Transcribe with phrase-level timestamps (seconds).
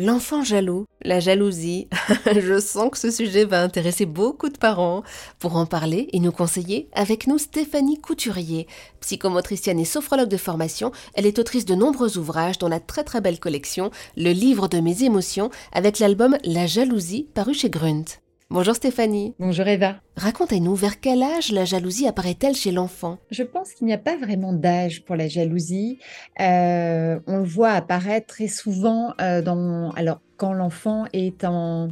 [0.00, 1.86] L'enfant jaloux, la jalousie,
[2.34, 5.02] je sens que ce sujet va intéresser beaucoup de parents.
[5.38, 8.66] Pour en parler et nous conseiller, avec nous Stéphanie Couturier,
[9.00, 13.20] psychomotricienne et sophrologue de formation, elle est autrice de nombreux ouvrages dont la très très
[13.20, 18.20] belle collection Le livre de mes émotions avec l'album La jalousie paru chez Grunt.
[18.52, 19.36] Bonjour Stéphanie.
[19.38, 20.00] Bonjour Eva.
[20.16, 23.18] Racontez-nous, vers quel âge la jalousie apparaît-elle chez l'enfant?
[23.30, 26.00] Je pense qu'il n'y a pas vraiment d'âge pour la jalousie.
[26.40, 31.90] Euh, on le voit apparaître très souvent euh, dans, alors, quand l'enfant est en,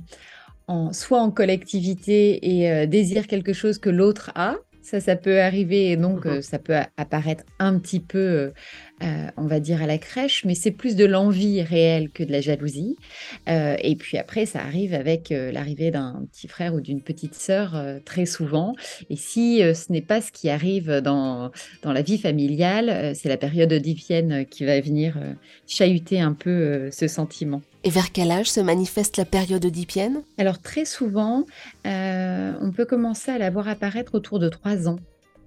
[0.67, 4.57] en, soit en collectivité et euh, désire quelque chose que l'autre a,
[4.89, 8.53] ça, ça peut arriver et donc mmh ça peut apparaître un petit peu
[9.05, 12.33] euh, on va dire, à la crèche, mais c'est plus de l'envie réelle que de
[12.33, 12.97] la jalousie.
[13.49, 17.37] Euh, et puis après, ça arrive avec euh, l'arrivée d'un petit frère ou d'une petite
[17.37, 18.75] sœur très souvent.
[19.09, 23.37] Et si ce n'est pas ce qui arrive dans, dans la vie familiale, c'est la
[23.37, 25.17] période oedipienne qui va venir
[25.67, 27.63] chahuter un peu ce sentiment.
[27.85, 31.45] Et vers quel âge se manifeste la période oedipienne Alors très souvent,
[31.85, 34.99] on peut commencer à la voir apparaître autour de 3 ans.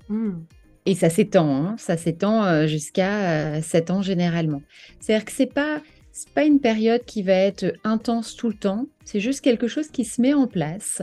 [0.10, 0.40] Mmh.
[0.86, 4.62] Et ça s'étend, hein, ça s'étend euh, jusqu'à 7 euh, ans généralement.
[5.00, 5.82] C'est-à-dire que c'est pas
[6.36, 10.04] pas une période qui va être intense tout le temps, c'est juste quelque chose qui
[10.04, 11.02] se met en place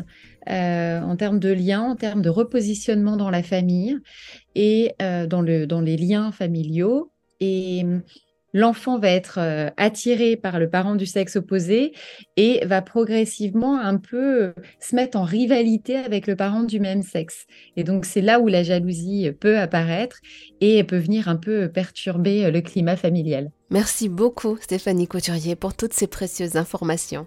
[0.51, 3.97] euh, en termes de liens, en termes de repositionnement dans la famille
[4.55, 7.11] et dans, le, dans les liens familiaux.
[7.41, 7.87] Et
[8.53, 11.93] l'enfant va être euh, attiré par le parent du sexe opposé
[12.37, 17.03] et va progressivement un peu euh, se mettre en rivalité avec le parent du même
[17.03, 17.47] sexe.
[17.77, 20.19] Et donc c'est là où la jalousie peut apparaître
[20.61, 23.51] et peut venir un peu perturber euh, le climat familial.
[23.71, 27.27] Merci beaucoup Stéphanie Couturier pour toutes ces précieuses informations.